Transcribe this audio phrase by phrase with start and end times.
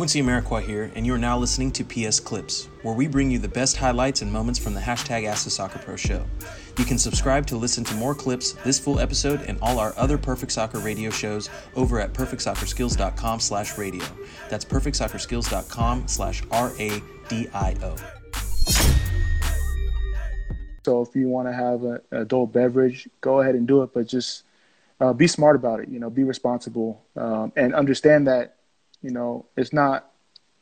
[0.00, 3.38] Quincy Amarikwa here, and you are now listening to PS Clips, where we bring you
[3.38, 6.24] the best highlights and moments from the hashtag Ask the Soccer Pro show.
[6.78, 10.16] You can subscribe to listen to more clips, this full episode, and all our other
[10.16, 14.02] Perfect Soccer radio shows over at perfectsoccerskills.com slash radio.
[14.48, 17.96] That's perfectsoccerskills.com slash R-A-D-I-O.
[20.86, 24.06] So if you want to have an adult beverage, go ahead and do it, but
[24.06, 24.44] just
[24.98, 25.90] uh, be smart about it.
[25.90, 28.56] You know, be responsible um, and understand that
[29.02, 30.10] you know, it's not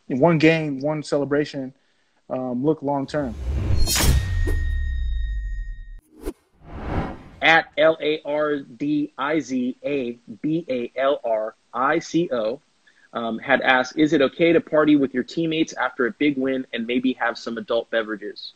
[0.09, 1.75] in one game, one celebration.
[2.31, 3.35] Um, look long term.
[7.41, 12.61] At L A R D I Z A B A L R I C O
[13.13, 16.67] um, had asked, "Is it okay to party with your teammates after a big win
[16.73, 18.53] and maybe have some adult beverages?"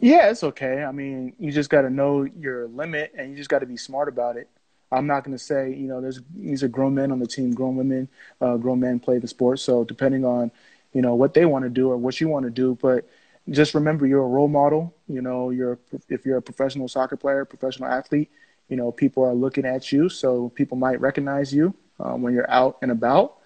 [0.00, 0.84] Yeah, it's okay.
[0.84, 3.76] I mean, you just got to know your limit and you just got to be
[3.76, 4.48] smart about it.
[4.90, 7.52] I'm not going to say, you know, there's these are grown men on the team,
[7.52, 8.08] grown women,
[8.40, 9.60] uh, grown men play the sport.
[9.60, 10.50] So depending on,
[10.92, 13.08] you know, what they want to do or what you want to do, but
[13.50, 14.94] just remember you're a role model.
[15.08, 15.78] You know, you're
[16.08, 18.30] if you're a professional soccer player, professional athlete,
[18.68, 22.50] you know, people are looking at you, so people might recognize you um, when you're
[22.50, 23.36] out and about.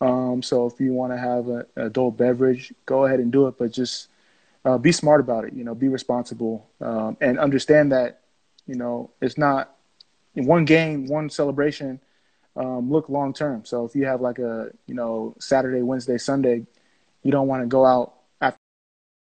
[0.00, 3.48] Um, so if you want to have a, an adult beverage, go ahead and do
[3.48, 4.08] it, but just
[4.64, 5.52] uh, be smart about it.
[5.54, 8.20] You know, be responsible um, and understand that,
[8.66, 9.74] you know, it's not
[10.46, 12.00] one game, one celebration,
[12.56, 13.64] um, look long term.
[13.64, 16.66] So if you have like a you know Saturday, Wednesday, Sunday,
[17.22, 18.58] you don't want to go out after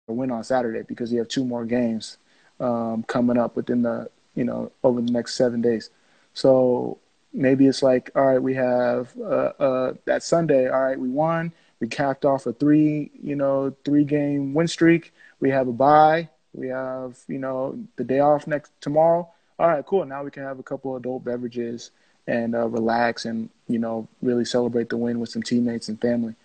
[0.09, 2.17] a win on Saturday because you have two more games
[2.59, 5.89] um, coming up within the you know over the next seven days.
[6.33, 6.97] So
[7.33, 10.69] maybe it's like all right, we have uh, uh, that Sunday.
[10.69, 11.51] All right, we won.
[11.79, 15.13] We capped off a three you know three game win streak.
[15.39, 16.29] We have a bye.
[16.53, 20.05] We have you know the day off next tomorrow all right, cool.
[20.05, 21.91] Now we can have a couple adult beverages
[22.27, 26.35] and uh, relax and you know really celebrate the win with some teammates and family.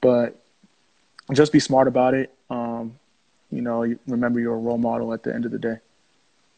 [0.00, 0.40] But
[1.32, 2.32] just be smart about it.
[2.48, 2.98] Um,
[3.50, 5.76] you know, remember you're a role model at the end of the day.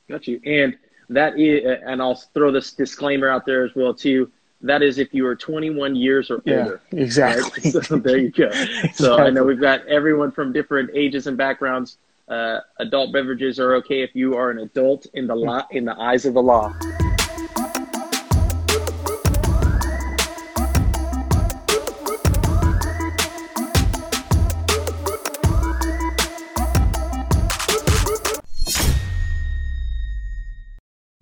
[0.09, 0.41] Got you.
[0.45, 0.77] And
[1.09, 4.31] that is, and I'll throw this disclaimer out there as well too.
[4.61, 6.81] That is if you are 21 years or yeah, older.
[6.93, 7.73] Exactly.
[7.73, 7.85] Right?
[7.85, 8.47] So there you go.
[8.47, 8.91] exactly.
[8.95, 11.97] So I know we've got everyone from different ages and backgrounds
[12.33, 15.95] uh, adult beverages are okay if you are an adult in the law in the
[16.01, 16.73] eyes of the law.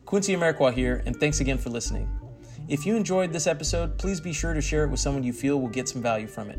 [0.05, 2.09] Quincy Amarikwa here, and thanks again for listening.
[2.69, 5.61] If you enjoyed this episode, please be sure to share it with someone you feel
[5.61, 6.59] will get some value from it.